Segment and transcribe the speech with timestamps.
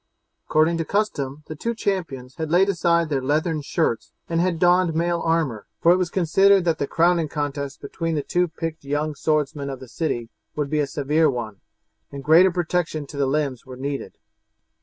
[0.47, 4.95] According to custom the two champions had laid aside their leathern shirts and had donned
[4.95, 9.13] mail armour, for it was considered that the crowning contest between the two picked young
[9.13, 11.61] swordsmen of the city would be a severe one,
[12.11, 14.17] and greater protection to the limbs was needed.